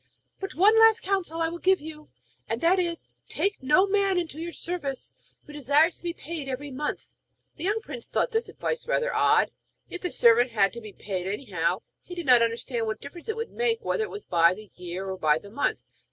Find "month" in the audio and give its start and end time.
6.71-7.13, 15.51-15.83